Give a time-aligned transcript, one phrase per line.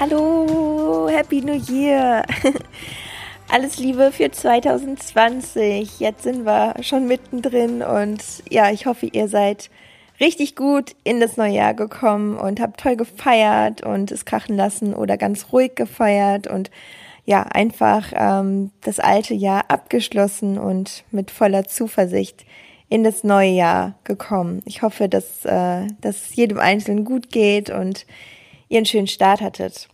[0.00, 2.24] Hallo, Happy New Year!
[3.48, 6.00] Alles Liebe für 2020.
[6.00, 9.70] Jetzt sind wir schon mittendrin und ja, ich hoffe, ihr seid
[10.18, 14.94] richtig gut in das neue Jahr gekommen und habt toll gefeiert und es krachen lassen
[14.94, 16.72] oder ganz ruhig gefeiert und
[17.24, 22.44] ja, einfach ähm, das alte Jahr abgeschlossen und mit voller Zuversicht
[22.88, 24.60] in das neue Jahr gekommen.
[24.66, 28.06] Ich hoffe, dass, äh, dass jedem Einzelnen gut geht und
[28.74, 29.88] ihr einen schönen Start hattet.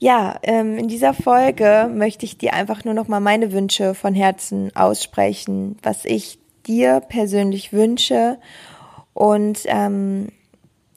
[0.00, 4.14] Ja, ähm, in dieser Folge möchte ich dir einfach nur noch mal meine Wünsche von
[4.14, 8.38] Herzen aussprechen, was ich dir persönlich wünsche.
[9.12, 10.28] Und ähm,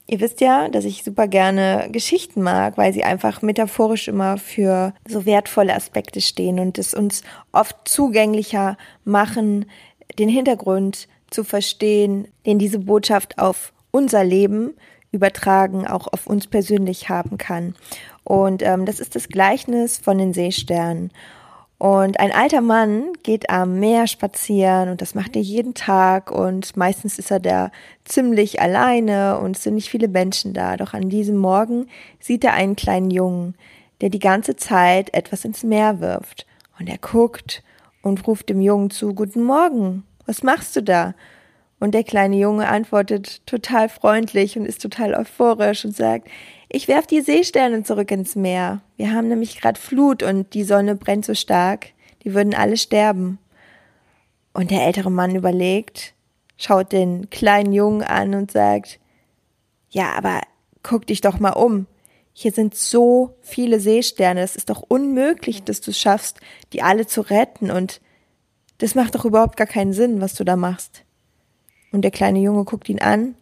[0.08, 4.94] ihr wisst ja, dass ich super gerne Geschichten mag, weil sie einfach metaphorisch immer für
[5.08, 9.66] so wertvolle Aspekte stehen und es uns oft zugänglicher machen,
[10.17, 14.73] den Hintergrund zu verstehen, den diese Botschaft auf unser Leben
[15.11, 17.75] übertragen auch auf uns persönlich haben kann.
[18.23, 21.11] Und ähm, das ist das Gleichnis von den Seesternen.
[21.80, 26.75] Und ein alter Mann geht am Meer spazieren und das macht er jeden Tag und
[26.75, 27.72] meistens ist er da
[28.03, 30.75] ziemlich alleine und es sind nicht viele Menschen da.
[30.75, 31.85] Doch an diesem Morgen
[32.19, 33.53] sieht er einen kleinen Jungen,
[34.02, 36.47] der die ganze Zeit etwas ins Meer wirft.
[36.80, 37.63] Und er guckt
[38.02, 41.13] und ruft dem Jungen zu, Guten Morgen, was machst du da?
[41.80, 46.28] Und der kleine Junge antwortet total freundlich und ist total euphorisch und sagt,
[46.69, 48.81] ich werf die Seesterne zurück ins Meer.
[48.97, 51.89] Wir haben nämlich gerade Flut und die Sonne brennt so stark,
[52.23, 53.38] die würden alle sterben.
[54.53, 56.16] Und der ältere Mann überlegt,
[56.57, 59.00] schaut den kleinen Jungen an und sagt,
[59.90, 60.41] ja, aber
[60.81, 61.85] guck dich doch mal um.
[62.34, 64.41] Hier sind so viele Seesterne.
[64.41, 66.40] Es ist doch unmöglich, dass du es schaffst,
[66.73, 67.72] die alle zu retten.
[67.72, 68.02] Und
[68.79, 71.03] das macht doch überhaupt gar keinen Sinn, was du da machst.
[71.92, 73.36] Und der kleine Junge guckt ihn an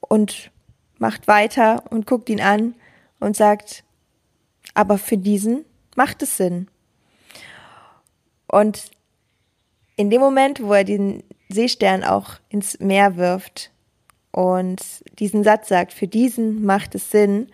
[0.00, 0.50] und
[0.98, 2.74] macht weiter und guckt ihn an
[3.20, 3.84] und sagt,
[4.74, 5.64] aber für diesen
[5.96, 6.68] macht es Sinn.
[8.46, 8.90] Und
[9.96, 13.70] in dem Moment, wo er den Seestern auch ins Meer wirft
[14.30, 14.80] und
[15.18, 17.48] diesen Satz sagt, für diesen macht es Sinn,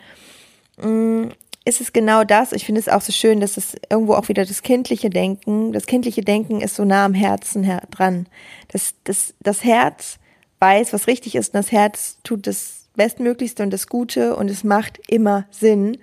[0.82, 1.28] mm,
[1.64, 2.52] ist es genau das.
[2.52, 5.86] Ich finde es auch so schön, dass es irgendwo auch wieder das kindliche Denken, das
[5.86, 8.26] kindliche Denken ist so nah am Herzen dran.
[8.68, 10.18] Das, das, das Herz
[10.60, 14.62] weiß, was richtig ist und das Herz tut das Bestmöglichste und das Gute und es
[14.62, 15.98] macht immer Sinn.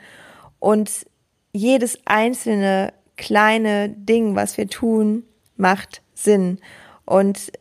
[0.59, 1.05] Und
[1.53, 5.23] jedes einzelne kleine Ding, was wir tun,
[5.57, 6.59] macht Sinn.
[7.05, 7.51] Und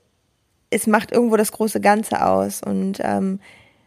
[0.71, 2.63] es macht irgendwo das große Ganze aus.
[2.63, 3.41] Und ähm,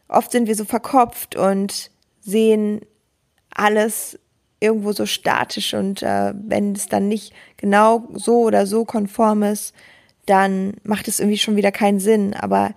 [0.07, 1.91] oft sind wir so verkopft und
[2.21, 2.81] sehen
[3.55, 4.19] alles
[4.59, 5.73] irgendwo so statisch.
[5.73, 9.73] Und äh, wenn es dann nicht genau so oder so konform ist,
[10.25, 12.33] dann macht es irgendwie schon wieder keinen Sinn.
[12.33, 12.73] Aber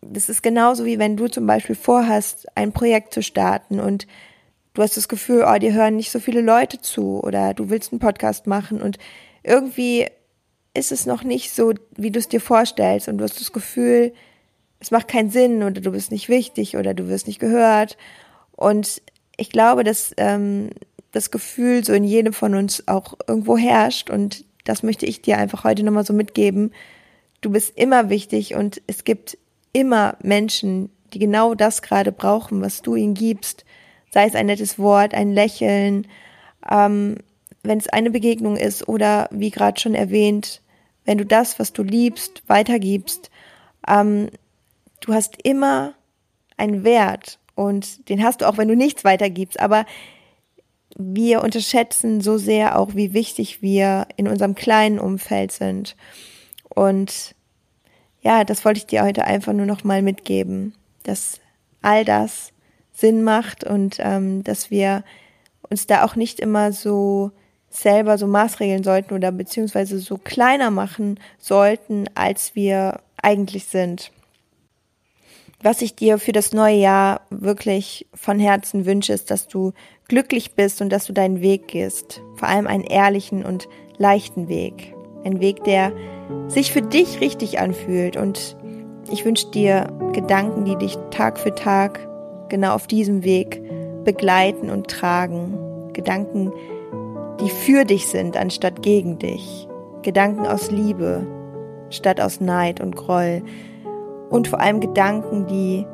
[0.00, 4.06] das ist genauso wie wenn du zum Beispiel vorhast, ein Projekt zu starten und
[4.74, 7.92] du hast das Gefühl, oh, dir hören nicht so viele Leute zu oder du willst
[7.92, 8.98] einen Podcast machen und
[9.42, 10.06] irgendwie
[10.74, 14.12] ist es noch nicht so, wie du es dir vorstellst und du hast das Gefühl,
[14.80, 17.96] es macht keinen Sinn oder du bist nicht wichtig oder du wirst nicht gehört.
[18.56, 19.02] Und
[19.36, 20.70] ich glaube, dass ähm,
[21.12, 25.38] das Gefühl so in jedem von uns auch irgendwo herrscht und das möchte ich dir
[25.38, 26.72] einfach heute nochmal so mitgeben.
[27.40, 29.36] Du bist immer wichtig und es gibt
[29.72, 33.64] immer Menschen, die genau das gerade brauchen, was du ihnen gibst.
[34.10, 36.06] Sei es ein nettes Wort, ein Lächeln,
[36.70, 37.16] ähm,
[37.62, 40.62] wenn es eine Begegnung ist oder wie gerade schon erwähnt,
[41.04, 43.30] wenn du das, was du liebst, weitergibst.
[43.88, 44.28] Ähm,
[45.00, 45.94] du hast immer
[46.56, 49.60] einen Wert und den hast du auch, wenn du nichts weitergibst.
[49.60, 49.84] Aber
[50.96, 55.96] wir unterschätzen so sehr auch, wie wichtig wir in unserem kleinen Umfeld sind.
[56.68, 57.34] Und
[58.20, 61.40] ja, das wollte ich dir heute einfach nur noch mal mitgeben, dass
[61.80, 62.52] all das
[62.92, 65.02] Sinn macht und ähm, dass wir
[65.68, 67.32] uns da auch nicht immer so
[67.70, 74.12] selber so maßregeln sollten oder beziehungsweise so kleiner machen sollten, als wir eigentlich sind.
[75.64, 79.72] Was ich dir für das neue Jahr wirklich von Herzen wünsche, ist, dass du
[80.08, 82.20] glücklich bist und dass du deinen Weg gehst.
[82.34, 84.92] Vor allem einen ehrlichen und leichten Weg.
[85.24, 85.92] Ein Weg, der
[86.48, 88.16] sich für dich richtig anfühlt.
[88.16, 88.56] Und
[89.08, 92.08] ich wünsche dir Gedanken, die dich Tag für Tag
[92.48, 93.62] genau auf diesem Weg
[94.02, 95.92] begleiten und tragen.
[95.92, 96.50] Gedanken,
[97.40, 99.68] die für dich sind anstatt gegen dich.
[100.02, 101.24] Gedanken aus Liebe
[101.90, 103.42] statt aus Neid und Groll.
[104.32, 105.86] Und vor allem Gedanken, die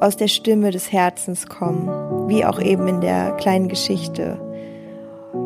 [0.00, 4.38] aus der Stimme des Herzens kommen, wie auch eben in der kleinen Geschichte.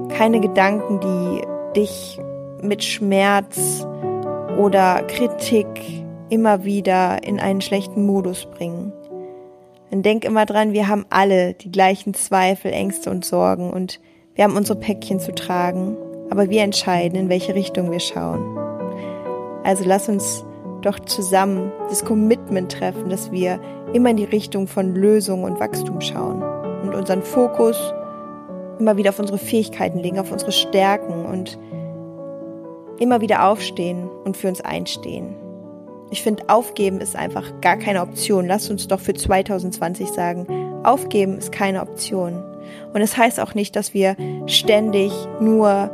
[0.08, 2.20] Keine Gedanken, die dich
[2.60, 3.86] mit Schmerz
[4.58, 5.68] oder Kritik
[6.28, 8.92] immer wieder in einen schlechten Modus bringen.
[9.90, 14.00] Und denk immer dran, wir haben alle die gleichen Zweifel, Ängste und Sorgen und
[14.34, 15.96] wir haben unsere Päckchen zu tragen,
[16.30, 18.56] aber wir entscheiden, in welche Richtung wir schauen.
[19.64, 20.44] Also lass uns
[20.80, 23.60] doch zusammen das Commitment treffen, dass wir
[23.92, 26.42] immer in die Richtung von Lösung und Wachstum schauen
[26.82, 27.76] und unseren Fokus
[28.78, 31.58] immer wieder auf unsere Fähigkeiten legen, auf unsere Stärken und
[32.98, 35.34] immer wieder aufstehen und für uns einstehen.
[36.10, 38.46] Ich finde, aufgeben ist einfach gar keine Option.
[38.46, 40.46] Lass uns doch für 2020 sagen,
[40.84, 42.42] aufgeben ist keine Option.
[42.92, 44.16] Und es das heißt auch nicht, dass wir
[44.46, 45.90] ständig nur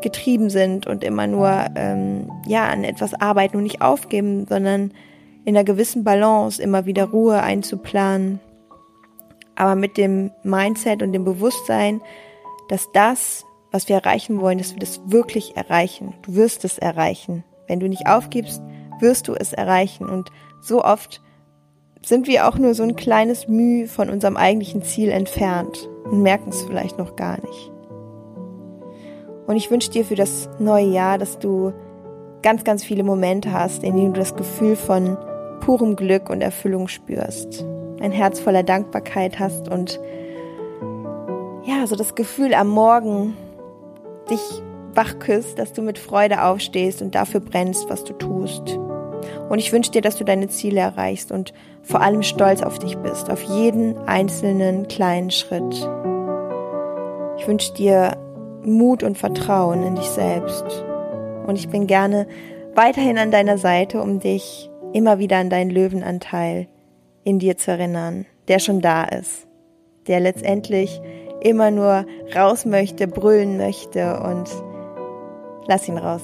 [0.00, 4.92] getrieben sind und immer nur ähm, ja an etwas arbeiten und nicht aufgeben, sondern
[5.44, 8.40] in einer gewissen Balance immer wieder Ruhe einzuplanen,
[9.54, 12.00] aber mit dem Mindset und dem Bewusstsein,
[12.68, 16.14] dass das, was wir erreichen wollen, dass wir das wirklich erreichen.
[16.22, 17.44] Du wirst es erreichen.
[17.66, 18.62] Wenn du nicht aufgibst,
[19.00, 20.08] wirst du es erreichen.
[20.08, 20.30] Und
[20.60, 21.20] so oft
[22.02, 26.50] sind wir auch nur so ein kleines Mühe von unserem eigentlichen Ziel entfernt und merken
[26.50, 27.70] es vielleicht noch gar nicht.
[29.50, 31.72] Und ich wünsche dir für das neue Jahr, dass du
[32.40, 35.18] ganz, ganz viele Momente hast, in denen du das Gefühl von
[35.58, 37.66] purem Glück und Erfüllung spürst.
[38.00, 39.98] Ein Herz voller Dankbarkeit hast und
[41.64, 43.36] ja, so das Gefühl am Morgen
[44.30, 44.62] dich
[44.94, 48.78] wach küsst, dass du mit Freude aufstehst und dafür brennst, was du tust.
[49.48, 52.96] Und ich wünsche dir, dass du deine Ziele erreichst und vor allem stolz auf dich
[52.98, 55.90] bist, auf jeden einzelnen kleinen Schritt.
[57.36, 58.16] Ich wünsche dir
[58.64, 60.64] Mut und Vertrauen in dich selbst.
[61.46, 62.26] Und ich bin gerne
[62.74, 66.68] weiterhin an deiner Seite, um dich immer wieder an deinen Löwenanteil
[67.24, 69.46] in dir zu erinnern, der schon da ist,
[70.06, 71.00] der letztendlich
[71.40, 72.04] immer nur
[72.34, 74.50] raus möchte, brüllen möchte und
[75.66, 76.22] lass ihn raus.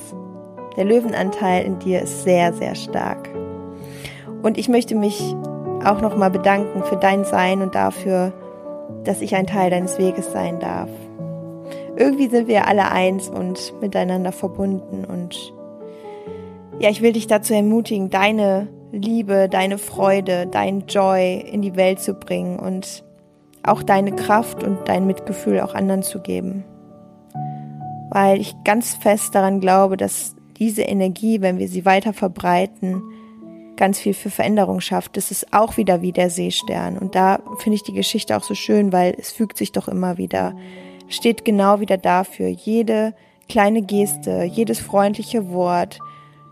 [0.77, 3.31] Der Löwenanteil in dir ist sehr, sehr stark.
[4.43, 5.35] Und ich möchte mich
[5.85, 8.33] auch nochmal bedanken für dein Sein und dafür,
[9.05, 10.91] dass ich ein Teil deines Weges sein darf.
[11.97, 15.53] Irgendwie sind wir alle eins und miteinander verbunden und
[16.79, 22.01] ja, ich will dich dazu ermutigen, deine Liebe, deine Freude, dein Joy in die Welt
[22.01, 23.03] zu bringen und
[23.63, 26.65] auch deine Kraft und dein Mitgefühl auch anderen zu geben.
[28.11, 33.03] Weil ich ganz fest daran glaube, dass diese Energie, wenn wir sie weiter verbreiten,
[33.77, 35.17] ganz viel für Veränderung schafft.
[35.17, 36.97] Das ist auch wieder wie der Seestern.
[36.97, 40.19] Und da finde ich die Geschichte auch so schön, weil es fügt sich doch immer
[40.19, 40.55] wieder.
[41.09, 42.49] Steht genau wieder dafür.
[42.49, 43.15] Jede
[43.49, 45.99] kleine Geste, jedes freundliche Wort,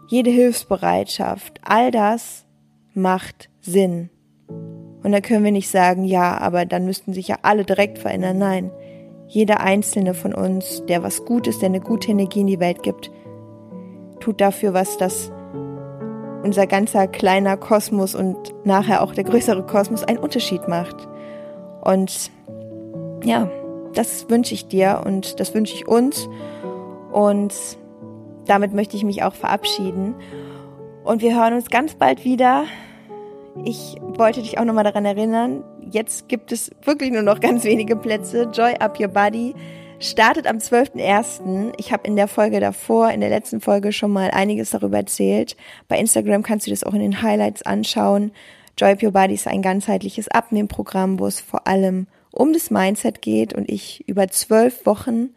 [0.08, 2.46] jede Hilfsbereitschaft, all das
[2.94, 4.10] macht Sinn.
[5.02, 8.38] Und da können wir nicht sagen, ja, aber dann müssten sich ja alle direkt verändern.
[8.38, 8.70] Nein,
[9.26, 13.10] jeder einzelne von uns, der was Gutes, der eine gute Energie in die Welt gibt,
[14.20, 15.30] tut dafür was, dass
[16.42, 21.08] unser ganzer kleiner Kosmos und nachher auch der größere Kosmos einen Unterschied macht.
[21.82, 22.30] Und
[23.24, 23.50] ja,
[23.94, 26.28] das wünsche ich dir und das wünsche ich uns.
[27.12, 27.54] Und
[28.46, 30.14] damit möchte ich mich auch verabschieden.
[31.04, 32.64] Und wir hören uns ganz bald wieder.
[33.64, 37.94] Ich wollte dich auch nochmal daran erinnern, jetzt gibt es wirklich nur noch ganz wenige
[37.94, 38.50] Plätze.
[38.52, 39.54] Joy Up Your Body
[40.00, 41.72] startet am 12.01.
[41.78, 45.56] Ich habe in der Folge davor, in der letzten Folge schon mal einiges darüber erzählt.
[45.86, 48.32] Bei Instagram kannst du das auch in den Highlights anschauen.
[48.76, 53.22] Joy Up Your Body ist ein ganzheitliches Abnehmprogramm, wo es vor allem um das Mindset
[53.22, 55.30] geht und ich über zwölf Wochen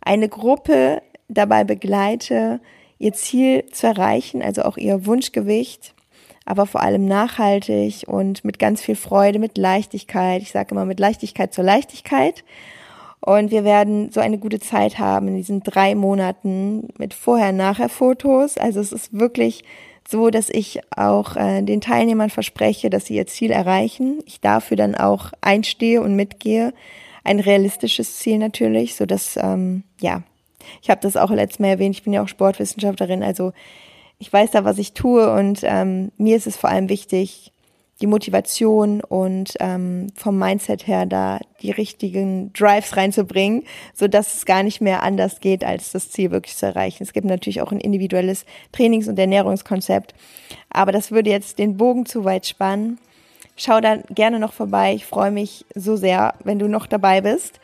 [0.00, 2.60] eine Gruppe dabei begleite,
[2.98, 5.94] ihr Ziel zu erreichen, also auch ihr Wunschgewicht
[6.44, 10.42] aber vor allem nachhaltig und mit ganz viel Freude, mit Leichtigkeit.
[10.42, 12.44] Ich sage immer mit Leichtigkeit zur Leichtigkeit.
[13.20, 18.58] Und wir werden so eine gute Zeit haben in diesen drei Monaten mit Vorher-Nachher-Fotos.
[18.58, 19.62] Also es ist wirklich
[20.12, 24.20] so, dass ich auch äh, den Teilnehmern verspreche, dass sie ihr Ziel erreichen.
[24.26, 26.72] Ich dafür dann auch einstehe und mitgehe.
[27.24, 30.22] Ein realistisches Ziel natürlich, so dass ähm, ja,
[30.80, 31.96] ich habe das auch letztes Mal erwähnt.
[31.96, 33.52] Ich bin ja auch Sportwissenschaftlerin, also
[34.18, 37.52] ich weiß da, was ich tue und ähm, mir ist es vor allem wichtig,
[38.02, 43.62] die Motivation und ähm, vom Mindset her da die richtigen Drives reinzubringen,
[43.94, 47.04] so dass es gar nicht mehr anders geht, als das Ziel wirklich zu erreichen.
[47.04, 50.14] Es gibt natürlich auch ein individuelles Trainings- und Ernährungskonzept,
[50.68, 52.98] aber das würde jetzt den Bogen zu weit spannen.
[53.56, 54.94] Schau da gerne noch vorbei.
[54.94, 57.60] Ich freue mich so sehr, wenn du noch dabei bist.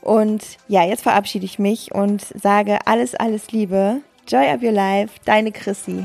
[0.00, 4.02] Und ja, jetzt verabschiede ich mich und sage alles, alles Liebe.
[4.26, 6.04] Joy of your life, deine Chrissy.